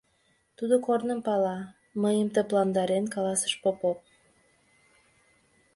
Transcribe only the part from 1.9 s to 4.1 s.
мыйым тыпландарен каласыш Попов.